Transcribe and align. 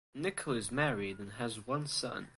Nicholl 0.15 0.55
is 0.57 0.71
married 0.71 1.19
and 1.19 1.33
has 1.33 1.67
one 1.67 1.85
son. 1.85 2.29